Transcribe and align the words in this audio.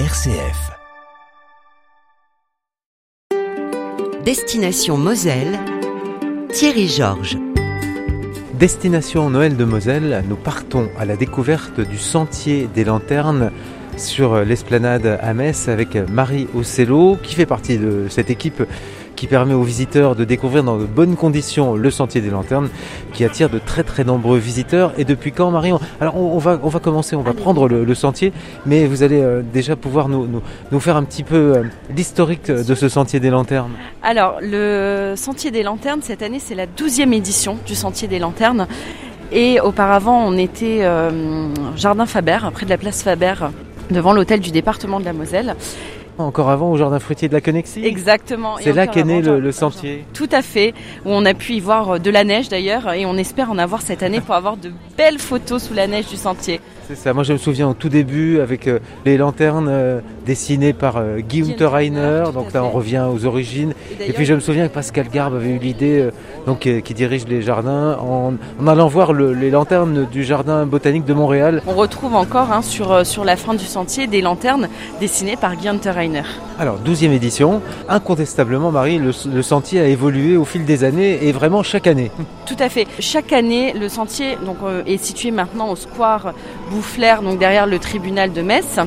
RCF. 0.00 0.72
Destination 4.24 4.96
Moselle, 4.96 5.56
Thierry 6.52 6.88
Georges. 6.88 7.38
Destination 8.54 9.30
Noël 9.30 9.56
de 9.56 9.64
Moselle, 9.64 10.24
nous 10.28 10.34
partons 10.34 10.88
à 10.98 11.04
la 11.04 11.16
découverte 11.16 11.80
du 11.80 11.96
sentier 11.96 12.68
des 12.74 12.82
lanternes 12.82 13.52
sur 13.96 14.44
l'esplanade 14.44 15.16
à 15.22 15.32
Metz 15.32 15.68
avec 15.68 15.94
Marie 15.94 16.48
Ocello 16.56 17.16
qui 17.22 17.36
fait 17.36 17.46
partie 17.46 17.78
de 17.78 18.06
cette 18.08 18.30
équipe 18.30 18.64
qui 19.24 19.28
permet 19.28 19.54
aux 19.54 19.62
visiteurs 19.62 20.16
de 20.16 20.24
découvrir 20.24 20.64
dans 20.64 20.76
de 20.76 20.84
bonnes 20.84 21.16
conditions 21.16 21.76
le 21.76 21.90
sentier 21.90 22.20
des 22.20 22.28
lanternes 22.28 22.68
qui 23.14 23.24
attire 23.24 23.48
de 23.48 23.58
très 23.58 23.82
très 23.82 24.04
nombreux 24.04 24.36
visiteurs. 24.36 24.92
Et 24.98 25.06
depuis 25.06 25.32
quand 25.32 25.50
Marie 25.50 25.72
Alors 25.98 26.18
on, 26.18 26.36
va, 26.36 26.60
on 26.62 26.68
va 26.68 26.78
commencer, 26.78 27.16
on 27.16 27.22
va 27.22 27.32
prendre 27.32 27.66
le, 27.66 27.94
sentier, 27.94 28.34
mais 28.66 28.84
vous 28.84 29.02
allez 29.02 29.22
euh, 29.22 29.40
déjà 29.40 29.76
pouvoir 29.76 30.10
nous, 30.10 30.28
nous, 30.70 30.80
faire 30.80 30.98
un 30.98 31.04
petit 31.04 31.22
peu 31.22 31.36
euh, 31.56 31.62
l'historique 31.96 32.50
de 32.50 32.74
ce 32.74 32.90
sentier 32.90 33.18
des 33.18 33.30
lanternes. 33.30 33.70
Alors 34.02 34.40
le 34.42 35.14
sentier 35.16 35.50
des 35.50 35.62
lanternes, 35.62 36.02
cette 36.02 36.20
année 36.20 36.38
c'est 36.38 36.54
la 36.54 36.66
12e 36.66 37.14
édition 37.14 37.56
du 37.66 37.74
sentier 37.74 38.08
des 38.08 38.18
lanternes. 38.18 38.66
Et 39.32 39.58
auparavant, 39.58 40.22
on 40.26 40.36
était 40.36 40.80
euh, 40.82 41.48
Jardin 41.76 42.04
Faber, 42.04 42.40
près 42.52 42.66
de 42.66 42.70
la 42.70 42.76
place 42.76 43.02
Faber, 43.02 43.36
devant 43.90 44.12
l'hôtel 44.12 44.40
du 44.40 44.50
département 44.50 45.00
de 45.00 45.06
la 45.06 45.14
Moselle. 45.14 45.56
Encore 46.16 46.48
avant 46.48 46.70
au 46.70 46.76
jardin 46.76 47.00
fruitier 47.00 47.26
de 47.28 47.32
la 47.32 47.40
Connexie 47.40 47.84
Exactement. 47.84 48.54
C'est 48.60 48.72
là 48.72 48.86
qu'est 48.86 49.02
né 49.02 49.20
le, 49.20 49.50
sentier 49.50 50.04
Tout 50.12 50.28
à 50.30 50.42
fait, 50.42 50.72
où 51.04 51.10
on 51.10 51.24
a 51.24 51.34
pu 51.34 51.54
y 51.54 51.60
voir 51.60 51.90
euh, 51.90 51.98
de 51.98 52.10
la 52.10 52.22
neige 52.22 52.48
d'ailleurs, 52.48 52.92
et 52.92 53.04
on 53.04 53.16
espère 53.16 53.50
en 53.50 53.58
avoir 53.58 53.82
cette 53.82 54.02
année 54.04 54.20
pour 54.20 54.36
avoir 54.36 54.56
de 54.56 54.70
belles 54.96 55.18
photos 55.18 55.64
sous 55.64 55.74
la 55.74 55.88
neige 55.88 56.06
du 56.06 56.16
sentier. 56.16 56.60
C'est 56.86 56.96
ça, 56.96 57.14
moi 57.14 57.24
je 57.24 57.32
me 57.32 57.38
souviens 57.38 57.68
au 57.68 57.74
tout 57.74 57.88
début 57.88 58.38
avec 58.40 58.68
euh, 58.68 58.78
les 59.04 59.16
lanternes 59.16 59.68
euh, 59.68 60.00
dessinées 60.24 60.72
par 60.72 61.02
Guy 61.18 61.42
Unterreiner, 61.42 62.24
donc 62.32 62.52
là 62.52 62.62
on 62.62 62.70
revient 62.70 63.06
aux 63.12 63.26
origines. 63.26 63.74
Et, 64.00 64.12
puis 64.12 64.24
je 64.24 64.34
me 64.34 64.40
souviens 64.40 64.68
que 64.68 64.74
Pascal 64.74 65.08
Garbe 65.08 65.34
avait 65.34 65.50
eu 65.50 65.58
l'idée, 65.58 66.10
donc 66.46 66.60
qui 66.60 66.94
dirige 66.94 67.26
les 67.26 67.42
jardins, 67.42 67.98
en, 68.00 68.34
allant 68.66 68.86
voir 68.86 69.12
les 69.12 69.50
lanternes 69.50 70.06
du 70.10 70.22
jardin 70.22 70.64
botanique 70.64 71.04
de 71.04 71.14
Montréal. 71.14 71.62
On 71.66 71.74
retrouve 71.74 72.14
encore 72.14 72.52
hein, 72.52 72.62
sur, 72.62 73.04
sur 73.04 73.24
la 73.24 73.36
fin 73.36 73.54
du 73.54 73.64
sentier 73.64 74.06
des 74.06 74.20
lanternes 74.20 74.68
dessinées 75.00 75.36
par 75.36 75.56
Guy 75.56 75.68
Unterreiner. 75.68 76.03
Alors, 76.58 76.78
12e 76.84 77.12
édition, 77.12 77.62
incontestablement, 77.88 78.70
Marie, 78.70 78.98
le, 78.98 79.42
sentier 79.42 79.80
a 79.80 79.86
évolué 79.86 80.36
au 80.36 80.44
fil 80.44 80.64
des 80.64 80.84
années 80.84 81.26
et 81.26 81.32
vraiment 81.32 81.62
chaque 81.62 81.86
année. 81.86 82.10
Tout 82.46 82.56
à 82.58 82.68
fait. 82.68 82.86
Chaque 83.00 83.32
année, 83.32 83.72
le 83.72 83.88
sentier 83.88 84.36
donc, 84.44 84.56
euh, 84.64 84.82
est 84.86 85.02
situé 85.02 85.30
maintenant 85.30 85.70
au 85.70 85.76
square 85.76 86.32
Boufflers, 86.70 87.22
donc 87.22 87.38
derrière 87.38 87.66
le 87.66 87.78
tribunal 87.78 88.32
de 88.32 88.42
Metz. 88.42 88.78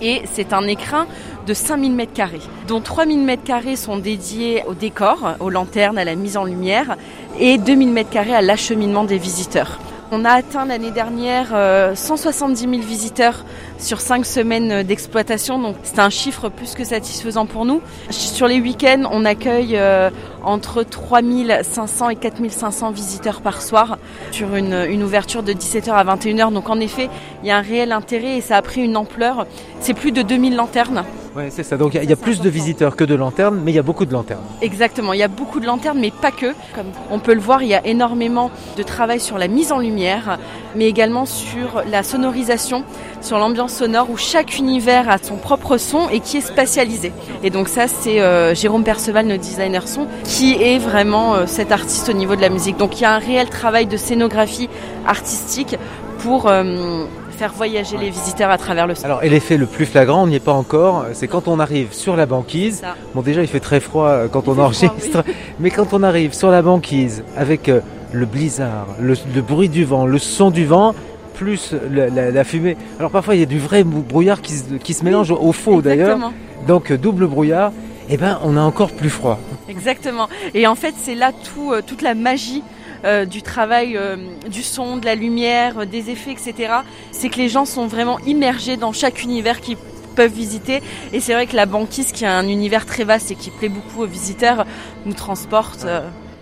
Et 0.00 0.22
c'est 0.32 0.52
un 0.52 0.66
écrin 0.66 1.06
de 1.46 1.54
5000 1.54 1.96
m2, 1.96 2.40
dont 2.68 2.80
3000 2.80 3.26
m2 3.26 3.76
sont 3.76 3.98
dédiés 3.98 4.62
au 4.66 4.74
décor, 4.74 5.36
aux 5.40 5.50
lanternes, 5.50 5.98
à 5.98 6.04
la 6.04 6.14
mise 6.14 6.36
en 6.36 6.44
lumière, 6.44 6.96
et 7.38 7.58
2000 7.58 7.94
m2 7.94 8.32
à 8.32 8.42
l'acheminement 8.42 9.04
des 9.04 9.18
visiteurs. 9.18 9.78
On 10.12 10.24
a 10.24 10.30
atteint 10.30 10.66
l'année 10.66 10.90
dernière 10.90 11.48
170 11.94 12.66
euh, 12.66 12.70
000 12.70 12.82
visiteurs 12.82 13.44
sur 13.78 14.00
5 14.00 14.26
semaines 14.26 14.82
d'exploitation, 14.82 15.58
donc 15.58 15.76
c'est 15.82 15.98
un 15.98 16.10
chiffre 16.10 16.48
plus 16.48 16.74
que 16.74 16.84
satisfaisant 16.84 17.46
pour 17.46 17.64
nous. 17.64 17.80
Sur 18.10 18.46
les 18.46 18.60
week-ends, 18.60 19.04
on 19.10 19.24
accueille 19.24 19.76
euh, 19.76 20.10
entre 20.42 20.82
3500 20.82 22.10
et 22.10 22.16
4500 22.16 22.90
visiteurs 22.90 23.40
par 23.40 23.62
soir 23.62 23.98
sur 24.30 24.54
une, 24.54 25.02
ouverture 25.02 25.42
de 25.42 25.52
17h 25.52 25.90
à 25.90 26.04
21h. 26.04 26.52
Donc 26.52 26.68
en 26.68 26.80
effet, 26.80 27.08
il 27.42 27.48
y 27.48 27.50
a 27.50 27.56
un 27.56 27.62
réel 27.62 27.90
intérêt 27.90 28.36
et 28.36 28.40
ça 28.40 28.56
a 28.56 28.62
pris 28.62 28.82
une 28.82 28.96
ampleur. 28.96 29.46
C'est 29.80 29.94
plus 29.94 30.12
de 30.12 30.22
2000 30.22 30.54
lanternes. 30.54 31.04
Oui, 31.36 31.44
c'est 31.50 31.64
ça. 31.64 31.76
Donc 31.76 31.94
il 31.94 32.08
y, 32.08 32.12
a 32.12 32.16
plus 32.16 32.40
de 32.40 32.48
visiteurs 32.48 32.94
que 32.94 33.02
de 33.02 33.16
lanternes, 33.16 33.60
mais 33.64 33.72
il 33.72 33.74
y 33.74 33.78
a 33.80 33.82
beaucoup 33.82 34.04
de 34.04 34.12
lanternes. 34.12 34.44
Exactement, 34.62 35.12
il 35.12 35.18
y 35.18 35.24
a 35.24 35.28
beaucoup 35.28 35.58
de 35.58 35.66
lanternes, 35.66 35.98
mais 35.98 36.12
pas 36.12 36.30
que. 36.30 36.54
Comme 36.76 36.86
on 37.10 37.18
peut 37.18 37.34
le 37.34 37.40
voir, 37.40 37.62
il 37.62 37.68
y 37.68 37.74
a 37.74 37.84
énormément 37.84 38.52
de 38.76 38.82
travail 38.84 39.18
sur 39.18 39.36
la 39.36 39.48
mise 39.48 39.72
en 39.72 39.78
lumière, 39.78 40.38
mais 40.76 40.86
également 40.86 41.26
sur 41.26 41.82
la 41.90 42.04
sonorisation, 42.04 42.84
sur 43.20 43.38
l'ambiance 43.38 43.72
sonore, 43.72 44.10
où 44.10 44.16
chaque 44.16 44.58
univers 44.58 45.10
a 45.10 45.18
son 45.18 45.36
propre 45.36 45.76
son 45.76 46.08
et 46.08 46.20
qui 46.20 46.36
est 46.36 46.40
spatialisé. 46.40 47.12
Et 47.42 47.50
donc 47.50 47.68
ça, 47.68 47.88
c'est 47.88 48.20
euh, 48.20 48.54
Jérôme 48.54 48.84
Perceval, 48.84 49.26
notre 49.26 49.42
designer 49.42 49.88
son, 49.88 50.06
qui 50.22 50.52
est 50.62 50.78
vraiment 50.78 51.34
euh, 51.34 51.46
cet 51.46 51.72
artiste 51.72 52.08
au 52.08 52.12
niveau 52.12 52.36
de 52.36 52.42
la 52.42 52.48
musique. 52.48 52.76
Donc 52.76 53.00
il 53.00 53.02
y 53.02 53.06
a 53.06 53.12
un 53.12 53.18
réel 53.18 53.48
travail 53.48 53.86
de 53.86 53.96
scénographie 53.96 54.68
artistique 55.04 55.76
pour 56.18 56.48
euh, 56.48 57.06
faire 57.34 57.52
voyager 57.52 57.96
les 57.96 58.10
visiteurs 58.10 58.50
à 58.50 58.58
travers 58.58 58.86
le 58.86 58.94
sol. 58.94 59.06
Alors, 59.06 59.22
et 59.22 59.28
l'effet 59.28 59.56
le 59.56 59.66
plus 59.66 59.86
flagrant, 59.86 60.22
on 60.22 60.26
n'y 60.26 60.36
est 60.36 60.40
pas 60.40 60.52
encore, 60.52 61.06
c'est 61.12 61.28
quand 61.28 61.48
on 61.48 61.60
arrive 61.60 61.92
sur 61.92 62.16
la 62.16 62.26
banquise. 62.26 62.82
Bon, 63.14 63.22
déjà, 63.22 63.42
il 63.42 63.48
fait 63.48 63.60
très 63.60 63.80
froid 63.80 64.08
euh, 64.08 64.28
quand 64.28 64.48
on 64.48 64.58
enregistre, 64.58 65.24
mais 65.60 65.70
quand 65.70 65.92
on 65.92 66.02
arrive 66.02 66.32
sur 66.32 66.50
la 66.50 66.62
banquise 66.62 67.24
avec 67.36 67.70
le 68.12 68.26
blizzard, 68.26 68.86
le, 69.00 69.14
bruit 69.40 69.68
du 69.68 69.84
vent, 69.84 70.06
le 70.06 70.18
son 70.18 70.50
du 70.50 70.64
vent, 70.64 70.94
plus 71.34 71.74
la, 71.90 72.44
fumée. 72.44 72.76
Alors, 72.98 73.10
parfois, 73.10 73.34
il 73.34 73.40
y 73.40 73.42
a 73.42 73.46
du 73.46 73.58
vrai 73.58 73.82
brouillard 73.84 74.40
qui, 74.40 74.94
se 74.94 75.04
mélange 75.04 75.32
au 75.32 75.52
faux 75.52 75.82
d'ailleurs. 75.82 76.18
Donc, 76.66 76.92
double 76.92 77.26
brouillard 77.26 77.72
eh 78.08 78.16
ben, 78.16 78.38
on 78.44 78.56
a 78.56 78.60
encore 78.60 78.90
plus 78.90 79.10
froid. 79.10 79.38
Exactement. 79.68 80.28
Et 80.52 80.66
en 80.66 80.74
fait, 80.74 80.94
c'est 80.98 81.14
là 81.14 81.32
tout, 81.32 81.72
euh, 81.72 81.82
toute 81.84 82.02
la 82.02 82.14
magie 82.14 82.62
euh, 83.04 83.24
du 83.24 83.42
travail, 83.42 83.96
euh, 83.96 84.16
du 84.48 84.62
son, 84.62 84.96
de 84.96 85.04
la 85.04 85.14
lumière, 85.14 85.86
des 85.86 86.10
effets, 86.10 86.32
etc. 86.32 86.72
C'est 87.12 87.28
que 87.28 87.36
les 87.36 87.48
gens 87.48 87.64
sont 87.64 87.86
vraiment 87.86 88.18
immergés 88.20 88.76
dans 88.76 88.92
chaque 88.92 89.22
univers 89.22 89.60
qu'ils 89.60 89.76
peuvent 90.16 90.32
visiter. 90.32 90.82
Et 91.12 91.20
c'est 91.20 91.34
vrai 91.34 91.46
que 91.46 91.56
la 91.56 91.66
banquise, 91.66 92.12
qui 92.12 92.24
a 92.24 92.36
un 92.36 92.48
univers 92.48 92.86
très 92.86 93.04
vaste 93.04 93.30
et 93.30 93.34
qui 93.34 93.50
plaît 93.50 93.68
beaucoup 93.68 94.02
aux 94.02 94.06
visiteurs, 94.06 94.64
nous 95.06 95.14
transporte 95.14 95.86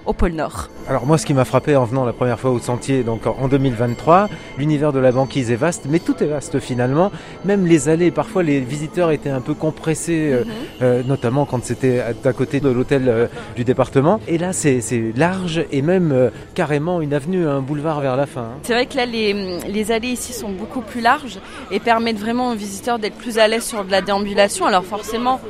au 0.07 0.13
pôle 0.13 0.33
Nord. 0.33 0.69
Alors 0.89 1.07
moi 1.07 1.17
ce 1.17 1.27
qui 1.27 1.35
m'a 1.35 1.45
frappé 1.45 1.77
en 1.77 1.85
venant 1.85 2.05
la 2.05 2.13
première 2.13 2.39
fois 2.39 2.51
au 2.51 2.59
sentier, 2.59 3.03
donc 3.05 3.27
en 3.27 3.49
2023, 3.49 4.29
l'univers 4.59 4.93
de 4.93 4.99
la 4.99 5.13
banquise 5.13 5.51
est 5.51 5.57
vaste, 5.57 5.85
mais 5.89 5.99
tout 5.99 6.23
est 6.23 6.27
vaste 6.27 6.59
finalement. 6.59 7.13
Même 7.45 7.67
les 7.67 7.89
allées, 7.89 8.11
parfois 8.11 8.43
les 8.43 8.61
visiteurs 8.61 9.11
étaient 9.11 9.31
un 9.31 9.41
peu 9.41 9.55
compressés, 9.55 10.33
euh, 10.33 10.45
mhm. 10.45 10.51
euh, 10.83 11.03
notamment 11.05 11.45
quand 11.45 11.65
c'était 11.65 12.01
à, 12.01 12.33
côté 12.33 12.61
de 12.61 12.69
l'hôtel 12.69 13.09
euh, 13.09 13.27
du 13.57 13.65
département. 13.65 14.21
Et 14.27 14.39
là 14.39 14.53
c'est 14.53 14.83
large 15.17 15.65
et 15.71 15.83
même 15.83 16.31
carrément 16.55 17.01
une 17.01 17.15
avenue, 17.15 17.47
un 17.47 17.61
boulevard 17.61 18.01
vers 18.01 18.17
la 18.17 18.27
fin. 18.27 18.43
Hein. 18.43 18.59
C'est 18.63 18.73
vrai 18.73 18.87
que 18.87 18.97
là 18.97 19.07
les, 19.07 19.61
les 19.69 19.93
allées 19.93 20.09
ici 20.09 20.33
sont 20.33 20.51
beaucoup 20.51 20.81
plus 20.81 21.01
larges 21.01 21.39
et 21.71 21.81
permettent 21.81 22.19
vraiment 22.19 22.51
aux 22.51 22.57
visiteurs 22.57 22.99
d'être 22.99 23.17
plus 23.17 23.39
à 23.39 23.47
l'aise 23.49 23.65
sur 23.65 23.85
de 23.85 23.91
la 23.91 24.03
déambulation. 24.03 24.67
Alors 24.67 24.85
forcément 24.85 25.41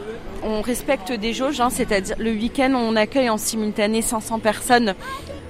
on 0.45 0.61
respecte 0.61 1.13
des 1.13 1.33
jauges, 1.33 1.61
hein, 1.61 1.71
c'est-à-dire 1.71 2.17
le 2.19 2.31
week-end 2.31 2.73
on 2.75 2.97
accueille 2.97 3.31
en 3.31 3.39
simultané 3.39 4.03
500 4.03 4.39
personnes 4.39 4.95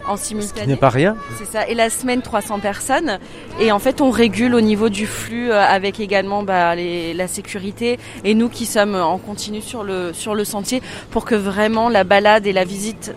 en 0.06 0.16
simultané. 0.16 0.62
Ce 0.62 0.68
n'est 0.68 0.76
pas 0.76 0.90
rien. 0.90 1.16
C'est 1.38 1.44
ça. 1.44 1.66
Et 1.68 1.74
la 1.74 1.90
semaine 1.90 2.22
300 2.22 2.58
personnes. 2.60 3.18
Et 3.60 3.72
en 3.72 3.78
fait 3.78 4.00
on 4.00 4.10
régule 4.10 4.54
au 4.54 4.60
niveau 4.60 4.88
du 4.88 5.06
flux 5.06 5.50
euh, 5.50 5.62
avec 5.62 6.00
également 6.00 6.42
bah, 6.42 6.74
la 6.74 7.28
sécurité 7.28 7.98
et 8.24 8.34
nous 8.34 8.48
qui 8.48 8.66
sommes 8.66 8.94
en 8.94 9.18
continu 9.18 9.60
sur 9.60 9.84
le 9.84 10.12
sur 10.12 10.34
le 10.34 10.44
sentier 10.44 10.82
pour 11.10 11.24
que 11.24 11.34
vraiment 11.34 11.88
la 11.88 12.04
balade 12.04 12.46
et 12.46 12.52
la 12.52 12.64
visite 12.64 13.14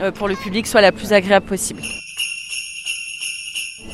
euh, 0.00 0.10
pour 0.12 0.28
le 0.28 0.36
public 0.36 0.66
soit 0.66 0.80
la 0.80 0.92
plus 0.92 1.12
agréable 1.12 1.46
possible. 1.46 1.82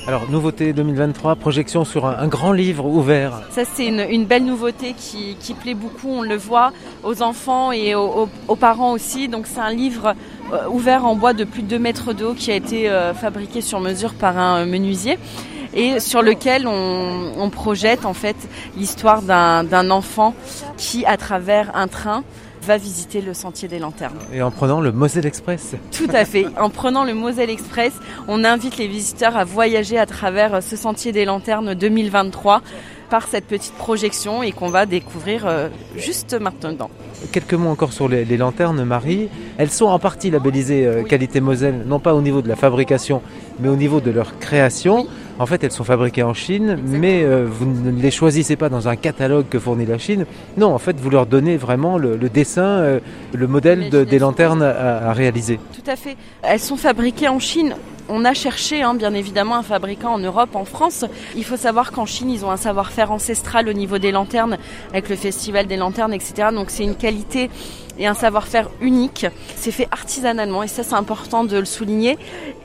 Alors, 0.07 0.31
nouveauté 0.31 0.75
2023, 0.75 1.37
projection 1.37 1.87
sur 1.87 2.05
un, 2.05 2.29
grand 2.29 2.53
livre 2.53 2.85
ouvert. 2.85 3.41
Ça, 3.49 3.63
c'est 3.65 3.87
une, 3.87 4.27
belle 4.27 4.45
nouveauté 4.45 4.93
qui, 4.93 5.55
plaît 5.55 5.73
beaucoup. 5.73 6.09
On 6.11 6.21
le 6.21 6.37
voit 6.37 6.73
aux 7.05 7.23
enfants 7.23 7.73
et 7.73 7.95
aux, 7.95 8.29
parents 8.61 8.93
aussi. 8.93 9.29
Donc, 9.29 9.47
c'est 9.47 9.61
un 9.61 9.73
livre 9.73 10.15
euh, 10.53 10.69
ouvert 10.69 11.07
en 11.07 11.17
bois 11.17 11.33
de 11.33 11.45
plus 11.45 11.63
de 11.63 11.69
2 11.69 11.79
mètres 11.79 12.13
de 12.13 12.27
haut 12.27 12.35
qui 12.35 12.53
a 12.53 12.55
été 12.55 12.91
euh, 12.91 13.15
fabriqué 13.15 13.63
sur 13.63 13.81
mesure 13.81 14.13
par 14.13 14.37
un 14.37 14.67
menuisier 14.67 15.19
et 15.73 16.01
sur 16.01 16.21
lequel 16.21 16.69
on 16.69 17.51
projette 17.51 18.05
en 18.05 18.15
fait 18.15 18.37
l'histoire 18.77 19.23
d'un 19.23 19.91
enfant 19.91 20.35
qui, 20.77 21.05
à 21.07 21.17
travers 21.17 21.75
un 21.75 21.89
train, 21.89 22.23
va 22.65 22.79
visiter 22.79 23.21
le 23.21 23.35
sentier 23.35 23.69
des 23.69 23.79
lanternes. 23.79 24.19
Et 24.33 24.43
en 24.43 24.51
prenant 24.51 24.81
le 24.81 24.91
Moselle 24.91 25.27
Express 25.27 25.75
Tout 25.93 26.09
à 26.13 26.25
fait. 26.25 26.47
En 26.59 26.71
prenant 26.71 27.05
le 27.05 27.15
Moselle 27.15 27.51
Express, 27.51 27.93
on 28.27 28.45
invite 28.45 28.79
les 28.79 28.89
visiteurs 28.89 29.37
à 29.37 29.45
voyager 29.45 29.99
à 29.99 30.07
travers 30.07 30.63
ce 30.63 30.77
sentier 30.77 31.13
des 31.13 31.25
lanternes 31.25 31.75
2023 31.75 32.63
par 33.11 33.29
cette 33.29 33.47
petite 33.47 33.75
projection 33.75 34.43
et 34.43 34.53
qu'on 34.53 34.71
va 34.71 34.87
découvrir 34.87 35.47
euh, 35.47 35.69
juste 35.97 36.35
maintenant. 36.35 36.91
Quelques 37.33 37.55
mots 37.55 37.71
encore 37.71 37.93
sur 37.93 38.09
les, 38.09 38.25
lanternes, 38.37 38.83
Marie. 38.85 39.29
Elles 39.59 39.71
sont 39.71 39.87
en 39.87 39.99
partie 39.99 40.31
labellisées 40.31 40.87
euh, 40.87 41.03
qualité 41.03 41.41
Moselle, 41.41 41.83
non 41.87 42.01
pas 42.01 42.15
au 42.15 42.23
niveau 42.23 42.43
de 42.43 42.49
la 42.49 42.57
fabrication, 42.57 43.23
mais 43.61 43.69
au 43.69 43.77
niveau 43.77 44.01
de 44.01 44.11
leur 44.11 44.39
création. 44.39 45.07
En 45.39 45.47
fait, 45.47 45.65
elles 45.65 45.73
sont 45.73 45.85
fabriquées 45.85 46.23
en 46.23 46.35
Chine, 46.35 46.79
mais 46.85 47.25
euh, 47.25 47.47
vous 47.51 47.67
ne 47.67 47.91
les 48.01 48.13
choisissez 48.13 48.55
pas 48.55 48.69
dans 48.69 48.87
un 48.87 48.95
catalogue 48.95 49.47
que 49.51 49.59
fournit 49.59 49.85
la 49.85 49.99
Chine. 49.99 50.27
Non, 50.57 50.73
en 50.73 50.79
fait, 50.79 51.01
vous 51.01 51.11
leur 51.11 51.27
donnez 51.27 51.57
vraiment 51.57 51.99
le, 51.99 52.17
dessin, 52.29 52.63
euh, 52.63 53.01
le 53.33 53.47
modèle 53.49 53.91
des 53.91 54.19
lanternes 54.19 54.63
à, 54.63 55.13
réaliser. 55.13 55.59
Tout 55.73 55.91
à 55.91 55.97
fait. 55.97 56.17
Elles 56.43 56.61
sont 56.61 56.77
fabriquées 56.77 57.29
en 57.29 57.39
Chine 57.39 57.75
on 58.09 58.25
a 58.27 58.35
cherché 58.35 58.83
hein, 58.83 58.95
bien 58.95 59.15
évidemment 59.15 59.57
un 59.57 59.63
fabricant 59.63 60.13
en 60.13 60.19
Europe, 60.19 60.57
en 60.57 60.67
France. 60.67 61.07
Il 61.37 61.45
faut 61.45 61.57
savoir 61.57 61.91
qu'en 61.91 62.05
Chine, 62.05 62.29
ils 62.29 62.45
ont 62.45 62.51
un 62.51 62.59
savoir-faire 62.59 63.11
ancestral 63.11 63.67
au 63.67 63.73
niveau 63.73 63.97
des 63.97 64.13
lanternes, 64.13 64.59
avec 64.91 65.09
le 65.09 65.17
festival 65.17 65.67
des 65.67 65.77
lanternes, 65.77 66.13
etc. 66.13 66.49
Donc 66.53 66.71
c'est 66.71 66.85
une 66.85 66.97
qualité 66.97 67.49
et 67.99 68.07
un 68.07 68.15
savoir-faire 68.15 68.69
unique. 68.81 69.27
C'est 69.57 69.71
fait 69.71 69.89
artisanalement 69.91 70.63
et 70.63 70.69
ça 70.69 70.83
c'est 70.83 70.95
important 70.95 71.45
de 71.45 71.57
le 71.57 71.65
souligner. 71.65 72.19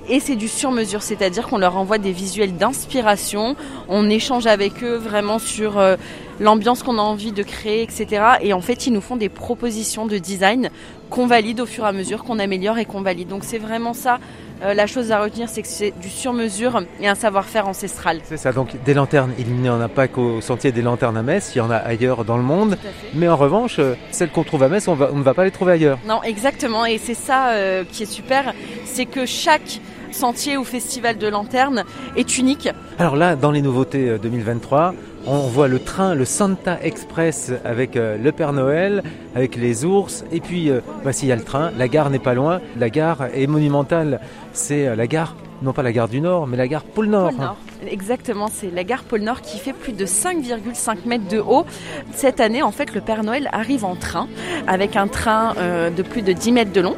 Et 0.08 0.20
c'est 0.20 0.36
du 0.36 0.48
sur-mesure, 0.48 1.04
c'est-à-dire 1.04 1.48
qu'on 1.48 1.60
leur 1.60 1.78
envoie 1.78 2.00
des 2.00 2.12
visuels 2.12 2.58
d'inspiration, 2.58 3.56
on 3.88 4.10
échange 4.10 4.48
avec 4.48 4.84
eux 4.84 4.96
vraiment 4.96 5.38
sur 5.38 5.78
euh, 5.78 5.98
l'ambiance 6.40 6.82
qu'on 6.82 6.98
a 6.98 7.02
envie 7.02 7.32
de 7.32 7.44
créer, 7.44 7.84
etc. 7.84 8.24
Et 8.42 8.54
en 8.54 8.62
fait, 8.62 8.88
ils 8.88 8.94
nous 8.94 9.02
font 9.02 9.18
des 9.18 9.30
propositions 9.30 10.08
de 10.08 10.18
design 10.18 10.72
qu'on 11.12 11.28
valide 11.28 11.60
au 11.60 11.68
fur 11.68 11.86
et 11.86 11.88
à 11.88 11.92
mesure, 11.92 12.24
qu'on 12.24 12.40
améliore 12.40 12.80
et 12.80 12.86
qu'on 12.86 13.02
valide. 13.02 13.28
Donc 13.28 13.44
c'est 13.44 13.60
vraiment 13.60 13.94
ça 13.94 14.20
euh, 14.62 14.74
la 14.74 14.88
chose 14.88 15.12
à 15.12 15.22
retenir, 15.22 15.48
c'est 15.50 15.62
que 15.62 15.68
c'est 15.68 15.92
du 16.00 16.10
sur-mesure 16.10 16.82
et 17.00 17.08
un 17.08 17.16
savoir-faire 17.16 17.68
ancestral. 17.68 18.20
C'est 18.24 18.38
ça, 18.38 18.52
donc 18.52 18.76
des 18.84 18.94
lanternes, 18.94 19.34
il 19.40 19.48
n'y 19.54 19.70
en 19.70 19.80
a 19.80 19.88
pas 19.88 20.08
qu'au 20.08 20.42
sentier 20.42 20.72
des 20.72 20.82
lanternes 20.82 21.18
à 21.18 21.24
Metz, 21.24 21.52
il 21.56 21.60
y 21.60 21.62
en 21.62 21.72
a 21.72 21.78
ailleurs 21.78 22.26
dans 22.26 22.38
le 22.38 22.44
monde. 22.44 22.78
Mais 23.14 23.28
en 23.28 23.38
revanche, 23.38 23.80
euh, 23.80 23.96
celles 24.12 24.32
qu'on 24.32 24.44
trouve 24.44 24.64
à 24.64 24.70
Metz, 24.70 24.88
on, 24.88 24.96
ne 24.96 25.24
va 25.24 25.34
pas 25.34 25.46
les 25.46 25.52
trouver 25.52 25.74
ailleurs. 25.74 26.00
Non, 26.06 26.22
exactement, 26.24 26.86
et 26.86 26.98
c'est 26.98 27.14
ça 27.14 27.52
euh, 27.52 27.84
qui 27.90 28.04
est 28.04 28.12
super, 28.12 28.54
c'est 28.86 29.06
que 29.06 29.26
chaque 29.26 29.80
sentier 30.12 30.58
ou 30.58 30.64
festival 30.64 31.18
de 31.18 31.28
lanternes 31.28 31.84
est 32.16 32.38
unique. 32.38 32.70
Alors 32.98 33.16
là, 33.16 33.36
dans 33.36 33.52
les 33.52 33.62
nouveautés 33.62 34.18
2023, 34.22 34.94
on 35.26 35.48
voit 35.48 35.68
le 35.68 35.80
train, 35.80 36.16
le 36.16 36.26
Santa 36.26 36.80
Express 36.82 37.52
avec 37.66 37.96
euh, 37.96 38.18
le 38.18 38.32
Père 38.32 38.54
Noël, 38.54 39.04
avec 39.36 39.56
les 39.56 39.86
ours. 39.86 40.24
Et 40.32 40.40
puis, 40.40 40.70
euh, 40.70 40.82
voici, 41.04 41.28
y 41.28 41.32
a 41.32 41.36
le 41.36 41.44
train. 41.44 41.72
La 41.78 41.88
gare 41.88 42.10
n'est 42.10 42.20
pas 42.20 42.34
loin. 42.34 42.62
La 42.78 42.90
gare 42.90 43.28
est 43.34 43.48
monumentale. 43.48 44.22
C'est 44.54 44.88
euh, 44.88 44.96
la 44.96 45.08
gare, 45.08 45.36
non 45.62 45.74
pas 45.74 45.84
la 45.84 45.92
gare 45.92 46.08
du 46.08 46.22
Nord, 46.22 46.48
mais 46.48 46.58
la 46.58 46.68
gare 46.68 46.84
Pôle 46.84 47.08
Nord. 47.08 47.34
Nord. 47.34 47.58
Exactement, 47.88 48.48
c'est 48.52 48.72
la 48.72 48.84
gare 48.84 49.04
Pôle 49.04 49.22
Nord 49.22 49.42
qui 49.42 49.58
fait 49.60 49.74
plus 49.74 49.94
de 49.94 50.06
5,5 50.06 51.06
mètres 51.06 51.28
de 51.28 51.40
haut. 51.40 51.66
Cette 52.14 52.40
année, 52.40 52.64
en 52.64 52.72
fait, 52.72 52.94
le 52.94 53.02
Père 53.02 53.24
Noël 53.24 53.50
arrive 53.52 53.86
en 53.86 53.96
train, 53.96 54.28
avec 54.68 54.96
un 54.96 55.08
train 55.08 55.54
de 55.96 56.02
plus 56.02 56.22
de 56.22 56.34
10 56.34 56.52
mètres 56.52 56.74
de 56.74 56.82
long 56.82 56.98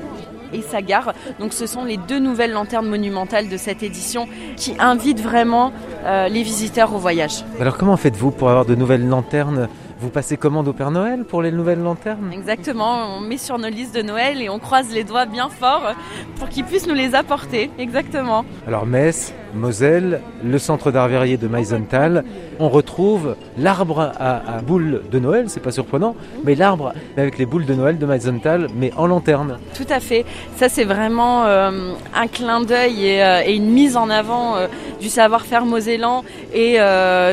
et 0.54 0.62
sa 0.62 0.82
gare. 0.82 1.14
Donc 1.40 1.54
ce 1.54 1.66
sont 1.66 1.84
les 1.84 1.98
deux 1.98 2.20
nouvelles 2.20 2.52
lanternes 2.52 2.88
monumentales 2.88 3.50
de 3.50 3.58
cette 3.58 3.84
édition 3.84 4.28
qui 4.56 4.74
invitent 4.80 5.22
vraiment 5.22 5.72
euh, 6.06 6.28
les 6.28 6.44
visiteurs 6.44 6.94
au 6.94 6.98
voyage. 6.98 7.44
Alors 7.60 7.78
comment 7.78 7.98
faites-vous 7.98 8.32
pour 8.32 8.50
avoir 8.50 8.66
de 8.66 8.76
nouvelles 8.76 9.08
lanternes? 9.08 9.68
Vous 10.00 10.10
passez 10.10 10.36
commande 10.36 10.68
au 10.68 10.74
Père 10.74 10.90
Noël 10.90 11.26
pour 11.26 11.44
les 11.44 11.52
nouvelles 11.52 11.82
lanternes? 11.82 12.32
Exactement, 12.34 13.18
on 13.18 13.20
met 13.20 13.38
sur 13.38 13.60
nos 13.60 13.70
listes 13.70 13.94
de 13.94 14.02
Noël 14.02 14.42
et 14.42 14.50
on 14.50 14.58
croise 14.58 14.92
les 14.92 15.04
doigts 15.04 15.28
bien 15.28 15.48
fort 15.48 15.94
pour 16.38 16.50
qu'ils 16.50 16.64
puissent 16.64 16.88
nous 16.88 16.96
les 16.96 17.14
apporter. 17.14 17.70
Exactement. 17.78 18.44
Alors 18.66 18.88
Metz, 18.88 19.32
Moselle, 19.54 20.22
le 20.44 20.58
centre 20.60 20.92
d'art 20.92 21.08
verrier 21.08 21.38
de 21.38 21.48
Meisenthal, 21.48 22.24
on 22.60 22.70
retrouve 22.70 23.36
l'arbre 23.58 24.12
à, 24.20 24.62
boules 24.62 25.02
de 25.12 25.20
Noël, 25.20 25.46
c'est 25.48 25.60
pas 25.60 25.72
surprenant, 25.72 26.16
mais 26.44 26.56
l'arbre 26.56 26.94
avec 27.18 27.38
les 27.38 27.46
boules 27.46 27.66
de 27.66 27.74
Noël 27.74 27.98
de 27.98 28.06
Meisenthal, 28.06 28.68
mais 28.76 28.92
en 28.98 29.08
lanterne. 29.08 29.58
Tout 29.76 29.88
à 29.90 30.00
fait. 30.00 30.26
Ça 30.56 30.70
c'est 30.70 30.84
vraiment 30.84 31.46
euh, 31.46 31.94
un 32.16 32.28
clin 32.28 32.62
d'œil 32.62 33.06
et, 33.06 33.24
euh, 33.24 33.42
une 33.48 33.70
mise 33.70 33.98
en 33.98 34.10
avant 34.10 34.56
euh, 34.56 34.68
du 35.00 35.10
savoir-faire 35.10 35.66
mosellan 35.66 36.24
et 36.54 36.78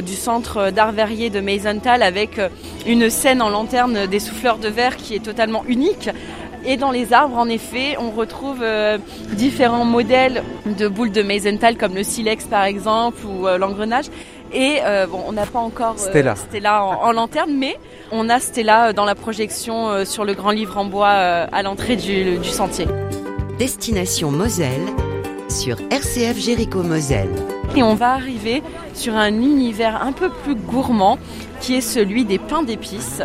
du 0.03 0.15
centre 0.15 0.71
d'art 0.71 0.93
verrier 0.93 1.31
de 1.31 1.41
Meisenthal 1.41 2.03
avec 2.03 2.41
une 2.87 3.11
scène 3.11 3.43
en 3.43 3.51
lanterne 3.51 4.07
des 4.07 4.21
souffleurs 4.21 4.59
de 4.59 4.69
verre 4.69 4.97
qui 4.97 5.15
est 5.15 5.25
totalement 5.25 5.65
unique. 5.67 6.09
Et 6.69 6.77
dans 6.77 6.91
les 6.91 7.15
arbres, 7.15 7.39
en 7.39 7.49
effet, 7.49 7.97
on 7.99 8.11
retrouve 8.11 8.59
euh, 8.61 8.99
différents 9.33 9.87
modèles 9.87 10.43
de 10.67 10.87
boules 10.87 11.13
de 11.13 11.23
Meisenthal, 11.23 11.79
comme 11.79 11.95
le 11.95 12.03
silex 12.03 12.45
par 12.45 12.65
exemple, 12.65 13.25
ou 13.25 13.49
euh, 13.49 13.57
l'engrenage. 13.57 14.05
Et 14.53 14.81
euh, 14.85 15.07
bon, 15.07 15.23
on 15.27 15.33
n'a 15.33 15.47
pas 15.47 15.61
encore 15.61 15.99
Stella, 15.99 16.37
Stella 16.37 16.85
en, 16.85 17.11
lanterne, 17.13 17.55
mais 17.57 17.79
on 18.13 18.29
a 18.29 18.39
Stella 18.39 18.93
dans 18.93 19.07
la 19.07 19.15
projection 19.15 20.05
sur 20.05 20.27
le 20.27 20.35
grand 20.35 20.51
livre 20.51 20.77
en 20.77 20.85
bois 20.85 21.09
à 21.09 21.63
l'entrée 21.63 21.97
du, 21.97 22.37
du 22.37 22.49
sentier. 22.51 22.87
Destination 23.59 24.31
Moselle 24.31 24.87
sur 25.49 25.79
RCF 25.91 26.39
Jéricho 26.39 26.83
Moselle. 26.83 27.31
Et 27.77 27.83
on 27.83 27.95
va 27.95 28.13
arriver 28.13 28.63
sur 28.93 29.15
un 29.17 29.33
univers 29.33 30.03
un 30.03 30.13
peu 30.13 30.29
plus 30.29 30.55
gourmand 30.55 31.19
qui 31.61 31.77
est 31.77 31.81
celui 31.81 32.27
des 32.27 32.39
pains 32.39 32.63
d'épices. 32.63 33.23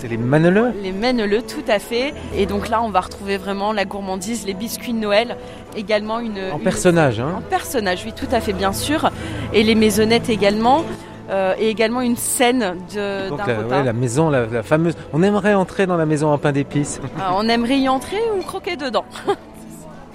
C'est 0.00 0.06
les 0.06 0.16
maneleux 0.16 0.72
Les 0.80 0.92
maneleux, 0.92 1.42
tout 1.42 1.64
à 1.66 1.80
fait. 1.80 2.14
Et 2.36 2.46
donc 2.46 2.68
là, 2.68 2.80
on 2.82 2.88
va 2.88 3.00
retrouver 3.00 3.36
vraiment 3.36 3.72
la 3.72 3.84
gourmandise, 3.84 4.46
les 4.46 4.54
biscuits 4.54 4.92
de 4.92 4.98
Noël, 4.98 5.36
également 5.76 6.20
une... 6.20 6.38
En 6.52 6.60
personnage, 6.60 7.18
hein 7.18 7.34
En 7.36 7.40
personnage, 7.40 8.04
oui, 8.04 8.12
tout 8.12 8.28
à 8.30 8.40
fait, 8.40 8.52
bien 8.52 8.72
sûr. 8.72 9.10
Et 9.52 9.64
les 9.64 9.74
maisonnettes 9.74 10.28
également. 10.28 10.84
Euh, 11.30 11.54
et 11.58 11.68
également 11.68 12.00
une 12.00 12.16
scène 12.16 12.76
de 12.94 13.28
Donc 13.28 13.40
la, 13.46 13.82
la 13.82 13.92
maison, 13.92 14.30
la, 14.30 14.62
fameuse. 14.62 14.94
On 15.12 15.22
aimerait 15.22 15.52
entrer 15.52 15.86
dans 15.86 15.96
la 15.96 16.06
maison 16.06 16.32
en 16.32 16.38
pain 16.38 16.52
d'épices. 16.52 17.00
Ah, 17.20 17.32
on 17.36 17.48
aimerait 17.48 17.78
y 17.78 17.88
entrer 17.88 18.16
ou 18.38 18.42
croquer 18.42 18.76
dedans. 18.76 19.04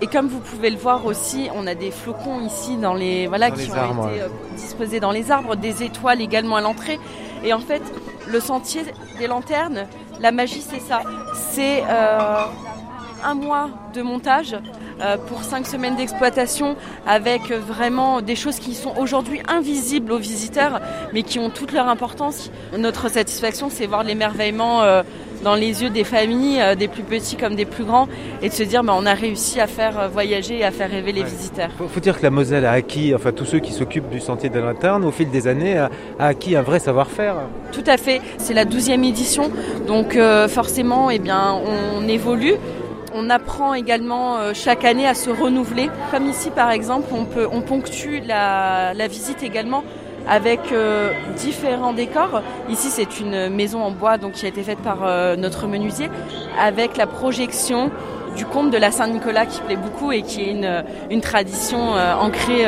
Et 0.01 0.07
comme 0.07 0.27
vous 0.27 0.39
pouvez 0.39 0.69
le 0.69 0.77
voir 0.77 1.05
aussi, 1.05 1.49
on 1.55 1.67
a 1.67 1.75
des 1.75 1.91
flocons 1.91 2.41
ici 2.41 2.77
dans 2.77 2.93
les 2.93 3.27
voilà 3.27 3.51
qui 3.51 3.69
ont 3.69 4.07
été 4.07 4.21
euh, 4.21 4.27
disposés 4.57 4.99
dans 4.99 5.11
les 5.11 5.29
arbres, 5.29 5.55
des 5.55 5.83
étoiles 5.83 6.19
également 6.19 6.55
à 6.55 6.61
l'entrée. 6.61 6.99
Et 7.45 7.53
en 7.53 7.59
fait, 7.59 7.81
le 8.27 8.39
sentier 8.39 8.83
des 9.17 9.27
lanternes, 9.27 9.87
la 10.19 10.31
magie 10.31 10.61
c'est 10.61 10.79
ça, 10.79 11.01
c'est 11.51 11.83
euh, 11.87 12.43
un 13.23 13.33
mois 13.33 13.69
de 13.93 14.01
montage 14.01 14.55
pour 15.27 15.43
cinq 15.43 15.67
semaines 15.67 15.95
d'exploitation 15.95 16.75
avec 17.05 17.51
vraiment 17.51 18.21
des 18.21 18.35
choses 18.35 18.59
qui 18.59 18.73
sont 18.73 18.93
aujourd'hui 18.97 19.41
invisibles 19.47 20.11
aux 20.11 20.17
visiteurs 20.17 20.81
mais 21.13 21.23
qui 21.23 21.39
ont 21.39 21.49
toute 21.49 21.71
leur 21.71 21.87
importance. 21.87 22.51
Notre 22.77 23.09
satisfaction 23.09 23.69
c'est 23.69 23.85
voir 23.85 24.03
l'émerveillement 24.03 24.83
euh, 24.83 25.03
dans 25.43 25.55
les 25.55 25.83
yeux 25.83 25.89
des 25.89 26.05
familles, 26.05 26.61
des 26.77 26.87
plus 26.87 27.03
petits 27.03 27.35
comme 27.35 27.55
des 27.55 27.65
plus 27.65 27.83
grands, 27.83 28.07
et 28.41 28.47
de 28.47 28.53
se 28.53 28.63
dire 28.63 28.81
bah, 28.81 28.93
on 28.97 29.05
a 29.05 29.13
réussi 29.13 29.59
à 29.59 29.67
faire 29.67 30.09
voyager 30.09 30.59
et 30.59 30.63
à 30.63 30.71
faire 30.71 30.89
rêver 30.89 31.11
les 31.11 31.23
visiteurs. 31.23 31.69
Il 31.81 31.89
faut, 31.89 31.99
dire 31.99 32.17
que 32.17 32.23
la 32.23 32.29
Moselle 32.29 32.65
a 32.65 32.71
acquis, 32.71 33.13
enfin 33.13 33.33
tous 33.33 33.43
ceux 33.43 33.59
qui 33.59 33.73
s'occupent 33.73 34.09
du 34.09 34.21
sentier 34.21 34.47
de 34.47 34.59
l'interne, 34.59 35.03
au 35.03 35.11
fil 35.11 35.29
des 35.29 35.47
années, 35.47 35.77
a, 35.77 35.89
acquis 36.17 36.55
un 36.55 36.61
vrai 36.61 36.79
savoir-faire. 36.79 37.35
Tout 37.73 37.83
à 37.87 37.97
fait, 37.97 38.21
c'est 38.37 38.53
la 38.53 38.63
douzième 38.63 39.03
édition, 39.03 39.51
donc 39.85 40.17
forcément 40.47 41.09
eh 41.09 41.19
bien, 41.19 41.59
on 41.97 42.07
évolue. 42.07 42.55
On 43.15 43.29
apprend 43.29 43.75
également 43.75 44.37
euh, 44.37 44.53
chaque 44.55 44.83
année 44.85 45.07
à 45.07 45.13
se 45.13 45.29
renouveler. 45.29 45.91
Comme 46.09 46.27
ici 46.27 46.49
par 46.49 46.71
exemple, 46.71 47.07
on, 47.13 47.61
ponctue 47.61 48.21
la, 48.25 48.93
visite 49.07 49.43
également 49.43 49.83
avec 50.27 50.59
euh, 50.71 51.11
différents 51.37 51.93
décors. 51.93 52.41
Ici, 52.69 52.87
c'est 52.89 53.19
une 53.19 53.49
maison 53.49 53.83
en 53.83 53.91
bois 53.91 54.17
donc, 54.17 54.33
qui 54.33 54.45
a 54.45 54.49
été 54.49 54.63
faite 54.63 54.79
par 54.79 54.99
euh, 55.03 55.35
notre 55.35 55.67
menuisier 55.67 56.09
avec 56.59 56.97
la 56.97 57.05
projection 57.05 57.91
du 58.35 58.45
conte 58.45 58.71
de 58.71 58.77
la 58.77 58.89
Saint-Nicolas 58.89 59.45
qui 59.45 59.61
plaît 59.61 59.75
beaucoup 59.75 60.11
et 60.11 60.23
qui 60.23 60.41
est 60.41 60.55
une 61.11 61.21
tradition 61.21 61.93
ancrée 61.93 62.65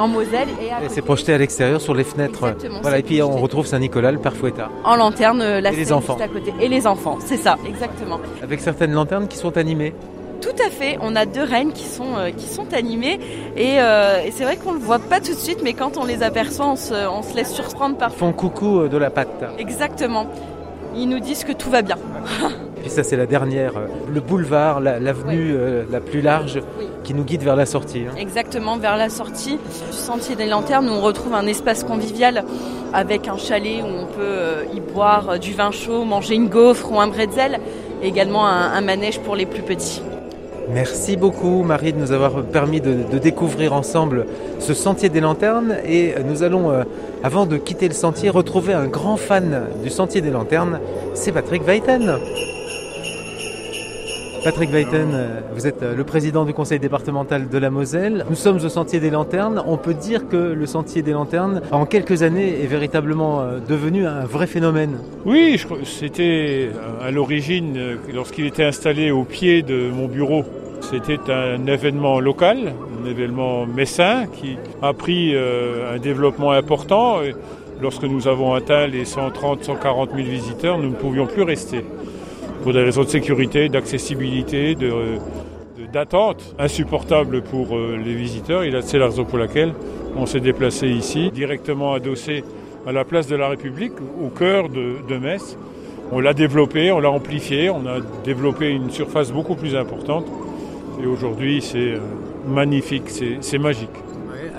en 0.00 0.08
Moselle. 0.08 0.48
Et, 0.60 0.88
c'est 0.88 1.02
projeté 1.02 1.34
à 1.34 1.38
l'extérieur 1.38 1.80
sur 1.80 1.94
les 1.94 2.04
fenêtres. 2.04 2.54
Voilà, 2.82 2.98
et 2.98 3.02
puis 3.02 3.22
on 3.22 3.36
retrouve 3.36 3.66
Saint-Nicolas, 3.66 4.12
le 4.12 4.18
Père 4.18 4.34
Fouettard. 4.34 4.70
En 4.84 4.96
lanterne, 4.96 5.40
euh, 5.42 5.60
la 5.60 5.72
et 5.72 5.76
les 5.76 5.92
enfants. 5.92 6.16
à 6.20 6.28
côté. 6.28 6.52
Et 6.60 6.68
les 6.68 6.86
enfants, 6.86 7.18
c'est 7.24 7.36
ça, 7.36 7.56
exactement. 7.66 8.20
Avec 8.42 8.60
certaines 8.60 8.92
lanternes 8.92 9.28
qui 9.28 9.36
sont 9.36 9.56
animées. 9.56 9.94
Tout 10.40 10.56
à 10.66 10.70
fait, 10.70 10.96
on 11.02 11.16
a 11.16 11.26
deux 11.26 11.42
reines 11.42 11.72
qui 11.72 11.84
sont, 11.84 12.16
euh, 12.16 12.30
qui 12.30 12.46
sont 12.46 12.72
animées 12.72 13.20
euh, 13.58 14.22
et, 14.24 14.30
c'est 14.30 14.44
vrai 14.44 14.56
qu'on 14.56 14.72
ne 14.72 14.78
le 14.78 14.82
voit 14.82 14.98
pas 14.98 15.20
tout 15.20 15.34
de 15.34 15.38
suite 15.38 15.58
mais 15.62 15.74
quand 15.74 15.98
on 15.98 16.06
les 16.06 16.22
aperçoit 16.22 16.66
on 16.66 16.76
se, 16.76 16.94
on 16.94 17.22
se 17.22 17.36
laisse 17.36 17.52
surprendre 17.52 17.98
par... 17.98 18.08
Ils 18.10 18.16
font 18.16 18.32
coucou 18.32 18.88
de 18.88 18.96
la 18.96 19.10
patte. 19.10 19.44
Exactement, 19.58 20.26
ils 20.96 21.10
nous 21.10 21.20
disent 21.20 21.44
que 21.44 21.52
tout 21.52 21.68
va 21.68 21.82
bien. 21.82 21.98
Puis 22.80 22.90
ça 22.90 23.02
c'est 23.02 23.16
la 23.16 23.26
dernière, 23.26 23.72
le 24.12 24.20
boulevard, 24.20 24.80
l'avenue 24.80 25.54
la, 25.90 26.00
plus 26.00 26.20
large 26.20 26.60
qui 27.04 27.14
nous 27.14 27.24
guide 27.24 27.42
vers 27.42 27.56
la 27.56 27.66
sortie. 27.66 28.04
Hein. 28.08 28.14
Exactement, 28.18 28.76
vers 28.78 28.96
la 28.96 29.08
sortie 29.08 29.58
du 29.90 29.96
sentier 29.96 30.36
des 30.36 30.46
lanternes 30.46 30.88
où 30.88 30.92
on 30.92 31.00
retrouve 31.00 31.34
un 31.34 31.46
espace 31.46 31.84
convivial 31.84 32.44
avec 32.92 33.28
un 33.28 33.36
chalet 33.36 33.82
où 33.82 33.86
on 33.86 34.06
peut 34.06 34.20
euh, 34.20 34.64
y 34.74 34.80
boire 34.80 35.30
euh, 35.30 35.38
du 35.38 35.52
vin 35.52 35.70
chaud, 35.70 36.04
manger 36.04 36.34
une 36.34 36.48
gaufre 36.48 36.90
ou 36.92 37.00
un 37.00 37.08
bretzel, 37.08 37.60
et 38.02 38.08
également 38.08 38.46
un, 38.46 38.80
manège 38.80 39.20
pour 39.20 39.36
les 39.36 39.46
plus 39.46 39.62
petits. 39.62 40.02
Merci 40.72 41.16
beaucoup 41.16 41.62
Marie 41.62 41.92
de 41.92 41.98
nous 41.98 42.12
avoir 42.12 42.42
permis 42.44 42.80
de, 42.80 43.18
découvrir 43.18 43.72
ensemble 43.72 44.26
ce 44.58 44.72
sentier 44.72 45.08
des 45.08 45.20
lanternes 45.20 45.76
et 45.84 46.14
nous 46.24 46.42
allons, 46.42 46.70
euh, 46.70 46.84
avant 47.22 47.44
de 47.44 47.56
quitter 47.56 47.88
le 47.88 47.94
sentier, 47.94 48.30
retrouver 48.30 48.72
un 48.72 48.86
grand 48.86 49.16
fan 49.16 49.64
du 49.82 49.90
sentier 49.90 50.20
des 50.20 50.30
lanternes, 50.30 50.80
c'est 51.14 51.32
Patrick 51.32 51.66
Weiten. 51.66 52.18
Patrick 54.42 54.70
Weiten, 54.70 55.10
euh, 55.12 55.40
vous 55.54 55.66
êtes 55.66 55.82
euh, 55.82 55.94
le 55.94 56.02
président 56.02 56.46
du 56.46 56.54
conseil 56.54 56.78
départemental 56.78 57.50
de 57.50 57.58
la 57.58 57.68
Moselle. 57.68 58.24
Nous 58.30 58.36
sommes 58.36 58.56
au 58.56 58.68
Sentier 58.70 58.98
des 58.98 59.10
Lanternes. 59.10 59.62
On 59.66 59.76
peut 59.76 59.92
dire 59.92 60.28
que 60.28 60.36
le 60.36 60.64
Sentier 60.64 61.02
des 61.02 61.10
Lanternes, 61.10 61.60
en 61.72 61.84
quelques 61.84 62.22
années, 62.22 62.62
est 62.62 62.66
véritablement 62.66 63.42
euh, 63.42 63.58
devenu 63.58 64.06
un 64.06 64.24
vrai 64.24 64.46
phénomène. 64.46 64.98
Oui, 65.26 65.60
c'était 65.84 66.70
à 67.02 67.10
l'origine, 67.10 67.98
lorsqu'il 68.14 68.46
était 68.46 68.64
installé 68.64 69.10
au 69.10 69.24
pied 69.24 69.62
de 69.62 69.90
mon 69.90 70.06
bureau 70.06 70.44
C'était 70.80 71.30
un 71.30 71.66
événement 71.66 72.18
local, 72.18 72.72
un 73.02 73.06
événement 73.06 73.66
messin 73.66 74.24
qui 74.26 74.56
a 74.80 74.94
pris 74.94 75.36
un 75.36 75.98
développement 75.98 76.52
important. 76.52 77.18
Lorsque 77.82 78.04
nous 78.04 78.28
avons 78.28 78.54
atteint 78.54 78.86
les 78.86 79.04
130, 79.04 79.64
140 79.64 80.10
000 80.14 80.22
visiteurs, 80.28 80.78
nous 80.78 80.90
ne 80.90 80.94
pouvions 80.94 81.26
plus 81.26 81.42
rester. 81.42 81.84
Pour 82.62 82.72
des 82.72 82.82
raisons 82.82 83.04
de 83.04 83.08
sécurité, 83.08 83.68
d'accessibilité, 83.68 84.76
d'attente 85.92 86.54
insupportable 86.58 87.42
pour 87.42 87.74
euh, 87.74 87.96
les 87.96 88.14
visiteurs. 88.14 88.62
Et 88.64 88.72
c'est 88.82 88.98
la 88.98 89.06
raison 89.06 89.24
pour 89.24 89.38
laquelle 89.38 89.72
on 90.16 90.26
s'est 90.26 90.40
déplacé 90.40 90.88
ici, 90.88 91.30
directement 91.30 91.94
adossé 91.94 92.44
à 92.86 92.92
la 92.92 93.04
place 93.04 93.26
de 93.26 93.36
la 93.36 93.48
République, 93.48 93.92
au 94.22 94.28
cœur 94.28 94.68
de, 94.68 94.96
de 95.08 95.16
Metz. 95.16 95.56
On 96.12 96.20
l'a 96.20 96.34
développé, 96.34 96.92
on 96.92 97.00
l'a 97.00 97.10
amplifié, 97.10 97.70
on 97.70 97.86
a 97.86 98.00
développé 98.24 98.68
une 98.68 98.90
surface 98.90 99.32
beaucoup 99.32 99.54
plus 99.54 99.74
importante. 99.74 100.26
Et 101.02 101.06
aujourd'hui, 101.06 101.62
c'est 101.62 101.94
euh, 101.94 102.00
magnifique, 102.46 103.08
c'est 103.40 103.58
magique 103.58 103.88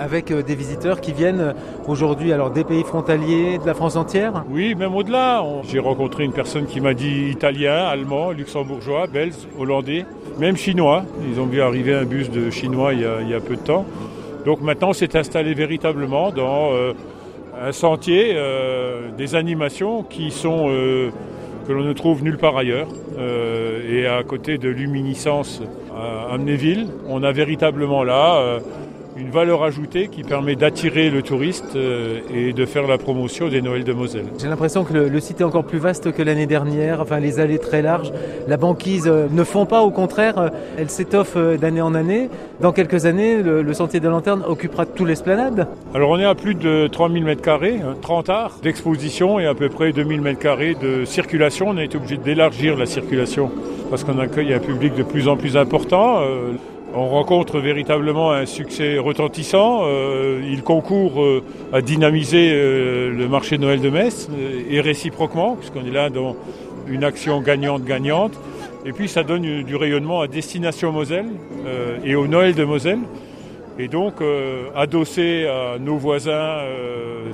avec 0.01 0.31
euh, 0.31 0.41
des 0.41 0.55
visiteurs 0.55 0.99
qui 0.99 1.13
viennent 1.13 1.39
euh, 1.39 1.53
aujourd'hui 1.87 2.33
alors 2.33 2.49
des 2.49 2.63
pays 2.63 2.83
frontaliers, 2.83 3.59
de 3.59 3.65
la 3.65 3.73
France 3.73 3.95
entière 3.95 4.43
Oui, 4.49 4.73
même 4.75 4.95
au-delà. 4.95 5.43
J'ai 5.63 5.79
rencontré 5.79 6.23
une 6.23 6.33
personne 6.33 6.65
qui 6.65 6.81
m'a 6.81 6.93
dit 6.93 7.29
italien, 7.29 7.85
allemand, 7.85 8.31
luxembourgeois, 8.31 9.07
belge, 9.07 9.35
hollandais, 9.59 10.05
même 10.39 10.57
chinois. 10.57 11.03
Ils 11.31 11.39
ont 11.39 11.45
vu 11.45 11.61
arriver 11.61 11.93
un 11.93 12.05
bus 12.05 12.29
de 12.29 12.49
chinois 12.49 12.93
il 12.93 13.01
y 13.01 13.33
a, 13.33 13.39
peu 13.39 13.55
de 13.55 13.61
temps. 13.61 13.85
Donc 14.45 14.61
maintenant, 14.61 14.89
on 14.89 14.93
s'est 14.93 15.15
installé 15.15 15.53
véritablement 15.53 16.31
dans 16.31 16.71
euh, 16.71 16.93
un 17.61 17.71
sentier 17.71 18.35
des 19.17 19.35
animations 19.35 20.01
qui 20.01 20.31
sont 20.31 20.65
que 21.67 21.73
l'on 21.73 21.83
ne 21.83 21.93
trouve 21.93 22.23
nulle 22.23 22.37
part 22.37 22.57
ailleurs. 22.57 22.87
et 23.87 24.07
à 24.07 24.23
côté 24.23 24.57
de 24.57 24.67
Luminiscence 24.67 25.61
à 25.95 26.33
Amnéville, 26.33 26.87
on 27.07 27.21
a 27.21 27.31
véritablement 27.31 28.03
là 28.03 28.59
une 29.17 29.29
valeur 29.29 29.63
ajoutée 29.63 30.07
qui 30.07 30.23
permet 30.23 30.55
d'attirer 30.55 31.09
le 31.09 31.21
touriste 31.21 31.75
euh, 31.75 32.19
et 32.33 32.53
de 32.53 32.65
faire 32.65 32.87
la 32.87 32.97
promotion 32.97 33.49
des 33.49 33.61
Noëls 33.61 33.83
de 33.83 33.93
Moselle. 33.93 34.25
J'ai 34.39 34.47
l'impression 34.47 34.83
que 34.83 34.93
le, 34.93 35.19
site 35.19 35.41
est 35.41 35.43
encore 35.43 35.65
plus 35.65 35.77
vaste 35.77 36.11
que 36.11 36.21
l'année 36.21 36.45
dernière, 36.45 37.01
enfin 37.01 37.19
les 37.19 37.39
allées 37.39 37.59
très 37.59 37.81
larges. 37.81 38.11
La 38.47 38.57
banquise 38.57 39.07
euh, 39.07 39.27
ne 39.31 39.43
fond 39.43 39.65
pas, 39.65 39.81
au 39.81 39.91
contraire, 39.91 40.37
euh, 40.37 40.49
elle 40.77 40.89
s'étoffe 40.89 41.37
d'année 41.37 41.81
en 41.81 41.93
année. 41.93 42.29
Dans 42.61 42.71
quelques 42.71 43.05
années, 43.05 43.41
le, 43.41 43.73
sentier 43.73 43.99
de 43.99 44.09
lanterne 44.09 44.43
occupera 44.47 44.85
tout 44.85 45.05
l'esplanade. 45.05 45.67
Alors 45.93 46.09
on 46.09 46.19
est 46.19 46.25
à 46.25 46.35
plus 46.35 46.55
de 46.55 46.87
3000 46.87 47.25
m2, 47.25 47.99
30 48.01 48.29
arts 48.29 48.57
d'exposition 48.61 49.39
et 49.39 49.45
à 49.45 49.53
peu 49.53 49.69
près 49.69 49.91
2000 49.91 50.21
m2 50.21 50.79
de 50.79 51.05
circulation. 51.05 51.67
On 51.69 51.77
a 51.77 51.83
été 51.83 51.97
obligé 51.97 52.17
d'élargir 52.17 52.77
la 52.77 52.85
circulation 52.85 53.49
parce 53.89 54.03
qu'on 54.03 54.19
accueille 54.19 54.53
un 54.53 54.59
public 54.59 54.93
de 54.95 55.03
plus 55.03 55.27
en 55.27 55.37
plus 55.37 55.57
important. 55.57 56.21
On 56.93 57.07
rencontre 57.07 57.59
véritablement 57.59 58.33
un 58.33 58.45
succès 58.45 58.97
retentissant. 58.97 59.83
Euh, 59.83 60.41
il 60.45 60.61
concourt 60.61 61.21
euh, 61.21 61.41
à 61.71 61.81
dynamiser 61.81 62.51
euh, 62.51 63.13
le 63.15 63.29
marché 63.29 63.55
de 63.55 63.61
Noël 63.61 63.79
de 63.79 63.89
Metz 63.89 64.27
et 64.69 64.81
réciproquement, 64.81 65.55
puisqu'on 65.55 65.85
est 65.85 65.91
là 65.91 66.09
dans 66.09 66.35
une 66.87 67.05
action 67.05 67.39
gagnante-gagnante. 67.39 68.33
Et 68.85 68.91
puis 68.91 69.07
ça 69.07 69.23
donne 69.23 69.63
du 69.63 69.75
rayonnement 69.77 70.19
à 70.19 70.27
Destination 70.27 70.91
Moselle 70.91 71.27
et 72.03 72.15
au 72.15 72.27
Noël 72.27 72.55
de 72.55 72.63
Moselle. 72.63 72.99
Et 73.77 73.87
donc, 73.87 74.15
adossé 74.75 75.45
à 75.45 75.77
nos 75.77 75.97
voisins 75.97 76.57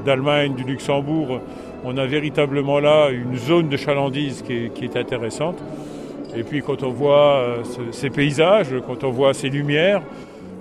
d'Allemagne, 0.05 0.55
du 0.55 0.65
Luxembourg, 0.65 1.39
on 1.85 1.97
a 1.97 2.05
véritablement 2.05 2.79
là 2.79 3.09
une 3.11 3.37
zone 3.37 3.69
de 3.69 3.77
chalandise 3.77 4.43
qui 4.45 4.83
est 4.83 4.97
intéressante. 4.97 5.57
Et 6.35 6.43
puis 6.43 6.61
quand 6.61 6.83
on 6.83 6.91
voit 6.91 7.37
euh, 7.37 7.63
ces 7.91 8.09
paysages, 8.09 8.67
quand 8.85 9.03
on 9.03 9.11
voit 9.11 9.33
ces 9.33 9.49
lumières, 9.49 10.01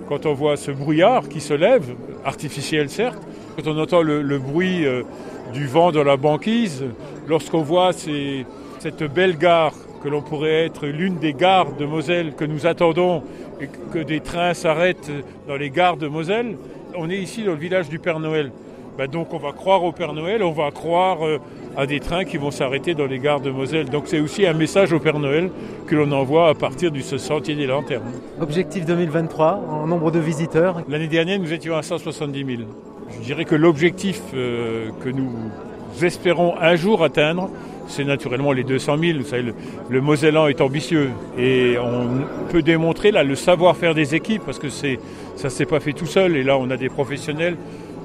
quand 0.07 0.25
on 0.25 0.33
voit 0.33 0.57
ce 0.57 0.71
brouillard 0.71 1.27
qui 1.27 1.41
se 1.41 1.53
lève, 1.53 1.83
artificiel 2.23 2.89
certes, 2.89 3.21
quand 3.55 3.69
on 3.69 3.77
entend 3.77 4.01
le, 4.01 4.37
bruit 4.37 4.85
euh, 4.85 5.03
du 5.53 5.67
vent 5.67 5.91
dans 5.91 6.03
la 6.03 6.17
banquise, 6.17 6.85
lorsqu'on 7.27 7.61
voit 7.61 7.91
cette 7.93 9.03
belle 9.13 9.37
gare 9.37 9.73
que 10.03 10.09
l'on 10.09 10.21
pourrait 10.21 10.65
être 10.65 10.87
l'une 10.87 11.17
des 11.17 11.33
gares 11.33 11.73
de 11.73 11.85
Moselle 11.85 12.33
que 12.35 12.45
nous 12.45 12.65
attendons 12.67 13.23
et 13.59 13.67
que 13.91 13.99
des 13.99 14.19
trains 14.19 14.53
s'arrêtent 14.53 15.11
dans 15.47 15.55
les 15.55 15.69
gares 15.69 15.97
de 15.97 16.07
Moselle, 16.07 16.55
on 16.95 17.09
est 17.09 17.17
ici 17.17 17.43
dans 17.43 17.51
le 17.51 17.57
village 17.57 17.89
du 17.89 17.99
Père 17.99 18.19
Noël. 18.19 18.51
Ben 18.97 19.07
donc 19.07 19.33
on 19.33 19.37
va 19.37 19.51
croire 19.51 19.83
au 19.83 19.91
Père 19.91 20.13
Noël, 20.13 20.41
on 20.41 20.51
va 20.51 20.71
croire 20.71 21.25
euh, 21.25 21.39
à 21.77 21.85
des 21.85 21.99
trains 21.99 22.25
qui 22.25 22.37
vont 22.37 22.49
s'arrêter 22.49 22.95
dans 22.95 23.05
les 23.05 23.19
gares 23.19 23.39
de 23.39 23.51
Moselle. 23.51 23.87
Donc 23.89 24.05
c'est 24.07 24.19
aussi 24.19 24.47
un 24.47 24.53
message 24.53 24.91
au 24.93 24.99
Père 24.99 25.19
Noël 25.19 25.51
que 25.85 25.95
l'on 25.95 26.11
envoie 26.11 26.49
à 26.49 26.55
partir 26.55 26.91
du 26.91 27.03
sentier 27.03 27.55
des 27.55 27.67
lanternes. 27.67 28.11
Objectif 28.41 28.83
2023 28.85 29.63
en 29.69 29.85
nombre 29.85 30.09
de 30.09 30.19
visiteurs 30.19 30.81
L'année 30.89 31.07
dernière, 31.07 31.39
nous 31.39 31.53
étions 31.53 31.77
à 31.77 31.83
170 31.83 32.45
000. 32.45 32.69
Je 33.19 33.23
dirais 33.23 33.45
que 33.45 33.53
l'objectif 33.53 34.21
euh, 34.33 34.89
que 35.03 35.09
nous 35.09 35.31
espérons 36.01 36.55
un 36.59 36.75
jour 36.75 37.03
atteindre, 37.03 37.49
c'est 37.87 38.03
naturellement 38.03 38.53
les 38.53 38.63
200 38.63 38.97
000. 38.97 39.19
Vous 39.19 39.25
savez, 39.25 39.43
le, 39.43 39.53
le, 39.87 40.01
Mosellan 40.01 40.47
est 40.47 40.61
ambitieux 40.61 41.11
et 41.37 41.75
on 41.79 42.49
peut 42.49 42.63
démontrer 42.63 43.11
là 43.11 43.23
le 43.23 43.35
savoir-faire 43.35 43.93
des 43.93 44.15
équipes 44.15 44.41
parce 44.45 44.59
que 44.59 44.69
c'est 44.69 44.99
ça 45.35 45.51
s'est 45.51 45.65
pas 45.67 45.79
fait 45.79 45.93
tout 45.93 46.07
seul 46.07 46.35
et 46.35 46.43
là 46.43 46.57
on 46.57 46.71
a 46.71 46.77
des 46.77 46.89
professionnels 46.89 47.55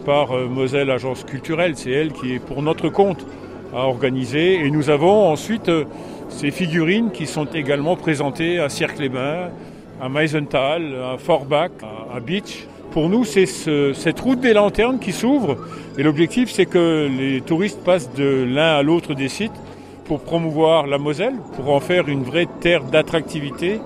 par 0.05 0.33
euh, 0.33 0.47
Moselle 0.47 0.91
Agence 0.91 1.25
Culturelle, 1.25 1.77
c'est 1.77 1.91
elle 1.91 2.13
qui 2.13 2.35
est 2.35 2.39
pour 2.39 2.63
notre 2.63 2.91
compte 2.91 3.25
à 3.75 3.87
organiser. 3.87 4.65
Et 4.65 4.71
nous 4.71 4.91
avons 4.91 5.29
ensuite 5.29 5.69
euh, 5.69 5.85
ces 6.29 6.51
figurines 6.51 7.11
qui 7.11 7.27
sont 7.27 7.47
également 7.47 7.97
présentées 7.97 8.59
à 8.59 8.69
Cirque-les-Bains, 8.69 9.51
à 10.01 10.09
Meisenthal, 10.09 10.95
à 11.15 11.19
Forbach, 11.19 11.71
à, 12.15 12.21
Beach. 12.21 12.67
Pour 12.91 13.09
nous, 13.09 13.25
c'est 13.25 13.47
cette 13.47 14.21
route 14.21 14.41
des 14.41 14.53
lanternes 14.53 14.99
qui 14.99 15.13
s'ouvre 15.13 15.57
et 15.99 16.03
l'objectif, 16.03 16.51
c'est 16.51 16.65
que 16.65 17.07
les 17.19 17.43
touristes 17.43 17.85
passent 17.85 18.13
de 18.15 18.47
l'un 18.49 18.77
à 18.77 18.83
l'autre 18.83 19.13
des 19.13 19.29
sites 19.29 19.53
pour 20.07 20.21
promouvoir 20.21 20.87
la 20.87 20.97
Moselle, 20.97 21.35
pour 21.55 21.75
en 21.75 21.81
faire 21.81 22.09
une 22.09 22.23
vraie 22.23 22.49
terre 22.61 22.83
d'attractivité 22.85 23.79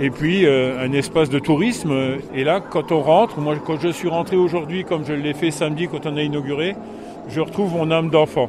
et 0.00 0.08
puis 0.08 0.46
euh, 0.46 0.82
un 0.82 0.92
espace 0.92 1.28
de 1.28 1.38
tourisme. 1.38 1.92
Et 2.34 2.42
là, 2.44 2.60
quand 2.60 2.90
on 2.90 3.00
rentre, 3.00 3.38
moi 3.38 3.54
quand 3.64 3.78
je 3.80 3.88
suis 3.88 4.08
rentré 4.08 4.36
aujourd'hui, 4.36 4.84
comme 4.84 5.04
je 5.04 5.12
l'ai 5.12 5.34
fait 5.34 5.50
samedi 5.50 5.88
quand 5.88 6.06
on 6.06 6.16
a 6.16 6.22
inauguré, 6.22 6.74
je 7.28 7.40
retrouve 7.40 7.74
mon 7.74 7.90
âme 7.90 8.08
d'enfant. 8.08 8.48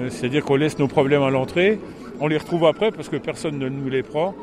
Euh, 0.00 0.08
c'est-à-dire 0.10 0.44
qu'on 0.44 0.56
laisse 0.56 0.78
nos 0.78 0.88
problèmes 0.88 1.22
à 1.22 1.30
l'entrée, 1.30 1.78
on 2.20 2.26
les 2.26 2.38
retrouve 2.38 2.64
après 2.64 2.90
parce 2.90 3.08
que 3.08 3.16
personne 3.16 3.58
ne 3.58 3.68
nous 3.68 3.88
les 3.88 4.02
prend, 4.02 4.34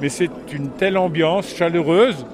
mais 0.00 0.08
c'est 0.08 0.30
une 0.52 0.70
telle 0.70 0.96
ambiance 0.96 1.54
chaleureuse 1.54 2.26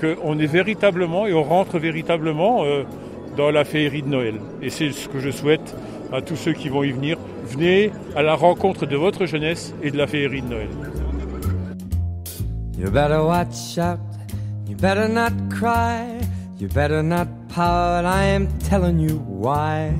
qu'on 0.00 0.38
est 0.38 0.46
véritablement 0.46 1.26
et 1.26 1.34
on 1.34 1.42
rentre 1.42 1.78
véritablement 1.78 2.64
euh, 2.64 2.84
dans 3.36 3.50
la 3.50 3.64
féerie 3.64 4.02
de 4.02 4.08
Noël. 4.08 4.34
Et 4.62 4.70
c'est 4.70 4.92
ce 4.92 5.08
que 5.08 5.18
je 5.18 5.30
souhaite 5.30 5.74
à 6.12 6.22
tous 6.22 6.36
ceux 6.36 6.52
qui 6.52 6.68
vont 6.68 6.82
y 6.82 6.90
venir. 6.90 7.18
Venez 7.46 7.92
à 8.16 8.22
la 8.22 8.34
rencontre 8.34 8.86
de 8.86 8.96
votre 8.96 9.26
jeunesse 9.26 9.74
et 9.82 9.90
de 9.90 9.98
la 9.98 10.06
féerie 10.06 10.42
de 10.42 10.48
Noël. 10.48 10.68
You 12.78 12.90
better 12.90 13.22
watch 13.22 13.76
out, 13.78 13.98
you 14.66 14.74
better 14.74 15.06
not 15.06 15.32
cry, 15.50 16.18
you 16.58 16.68
better 16.68 17.02
not 17.02 17.28
I 17.56 18.24
am 18.24 18.46
telling 18.58 19.00
you 19.00 19.18
why. 19.18 19.92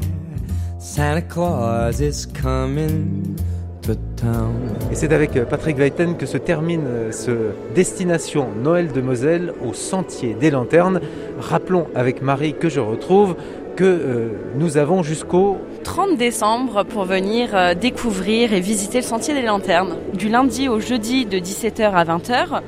Santa 0.81 1.21
Claus 1.21 2.01
is 2.01 2.27
coming 2.27 3.37
to 3.83 3.93
town. 4.17 4.55
Et 4.91 4.95
c'est 4.95 5.13
avec 5.13 5.37
euh, 5.37 5.45
Patrick 5.45 5.77
Weiten 5.77 6.17
que 6.17 6.25
se 6.25 6.39
termine 6.39 6.87
euh, 6.87 7.13
ce 7.13 7.53
Destination 7.75 8.49
Noël 8.65 8.91
de 8.91 9.03
Moselle 9.03 9.53
au 9.63 9.75
Sentier 9.75 10.33
des 10.33 10.51
Lanternes. 10.51 11.03
Rappelons 11.39 11.87
avec 11.95 12.23
Marie 12.23 12.55
que 12.55 12.71
je 12.71 12.81
retrouve 12.81 13.37
que 13.77 13.85
euh, 13.85 14.29
nous 14.57 14.79
avons 14.79 15.03
jusqu'au 15.03 15.59
30 15.85 16.17
décembre 16.17 16.85
pour 16.85 17.05
venir 17.05 17.77
découvrir 17.77 18.55
et 18.55 18.61
visiter 18.61 18.99
le 19.01 19.05
Sentier 19.05 19.35
des 19.35 19.43
Lanternes. 19.43 19.99
Du 20.15 20.31
lundi 20.31 20.71
au 20.71 20.81
jeudi 20.81 21.27
de 21.27 21.37
17h 21.37 21.93
à 21.93 22.05
20h, 22.07 22.63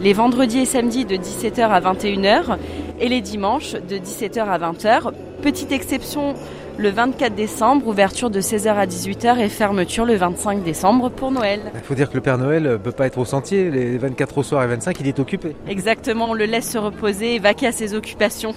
les 0.00 0.12
vendredis 0.12 0.58
et 0.58 0.66
samedis 0.66 1.04
de 1.04 1.14
17h 1.14 1.60
à 1.60 1.80
21h 1.80 2.56
et 2.98 3.08
les 3.08 3.20
dimanches 3.20 3.74
de 3.74 3.98
17h 3.98 4.40
à 4.40 4.58
20h. 4.58 5.12
Petite 5.42 5.70
exception 5.70 6.34
le 6.78 6.90
24 6.90 7.34
décembre, 7.34 7.86
ouverture 7.86 8.30
de 8.30 8.40
16h 8.40 8.68
à 8.68 8.86
18h 8.86 9.38
et 9.38 9.48
fermeture 9.48 10.04
le 10.04 10.16
25 10.16 10.62
décembre 10.62 11.10
pour 11.10 11.30
Noël. 11.30 11.60
Il 11.74 11.80
faut 11.80 11.94
dire 11.94 12.08
que 12.08 12.14
le 12.14 12.20
Père 12.20 12.38
Noël 12.38 12.62
ne 12.62 12.76
peut 12.76 12.92
pas 12.92 13.06
être 13.06 13.18
au 13.18 13.24
sentier, 13.24 13.70
les 13.70 13.98
24 13.98 14.38
au 14.38 14.42
soir 14.42 14.62
et 14.62 14.66
25, 14.66 15.00
il 15.00 15.08
est 15.08 15.18
occupé. 15.18 15.54
Exactement, 15.68 16.30
on 16.30 16.34
le 16.34 16.44
laisse 16.44 16.70
se 16.70 16.78
reposer 16.78 17.36
et 17.36 17.38
vaquer 17.38 17.68
à 17.68 17.72
ses 17.72 17.94
occupations. 17.94 18.54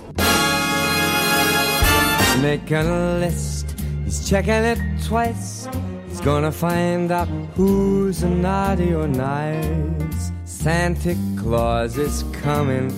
Make 2.42 2.72
a 2.72 3.20
list, 3.20 3.76
he's 4.06 4.28
checking 4.28 4.64
it 4.64 4.80
twice. 5.08 5.68
He's 6.10 6.22
gonna 6.22 6.52
find 6.52 7.12
out 7.12 7.28
who's 7.58 8.24
naughty 8.24 8.94
or 8.94 9.08
nice. 9.08 10.32
Santa 10.46 11.16
Claus 11.38 11.98
is 11.98 12.24
coming 12.44 12.90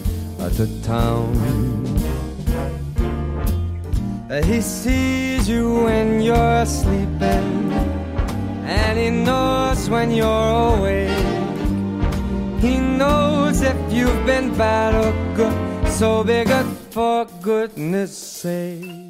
to 0.56 0.68
town. 0.84 1.87
Uh, 4.30 4.42
he 4.44 4.60
sees 4.60 5.48
you 5.48 5.86
when 5.86 6.20
you're 6.20 6.66
sleeping, 6.66 7.72
and 8.68 9.00
he 9.00 9.10
knows 9.10 9.90
when 9.90 10.12
you're 10.12 10.76
awake. 10.76 11.10
He 12.60 12.78
knows 12.78 13.62
if 13.62 13.78
you've 13.90 14.26
been 14.26 14.54
bad 14.58 14.96
or 14.96 15.14
good, 15.34 15.88
so 15.94 16.26
be 16.26 16.44
good 16.44 16.68
for 16.92 17.26
goodness 17.42 18.18
sake. 18.18 19.07